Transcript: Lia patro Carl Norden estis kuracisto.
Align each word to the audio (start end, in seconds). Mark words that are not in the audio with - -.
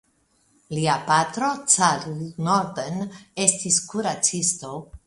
Lia 0.77 0.95
patro 1.09 1.51
Carl 1.75 2.17
Norden 2.49 3.07
estis 3.47 3.81
kuracisto. 3.93 4.77